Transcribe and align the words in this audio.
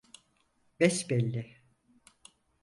Besbelli. 0.79 1.61